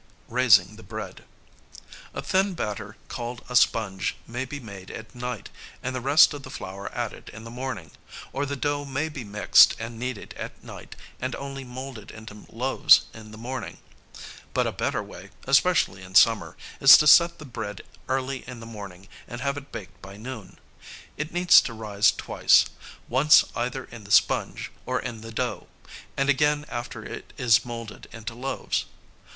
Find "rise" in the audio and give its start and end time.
21.73-22.11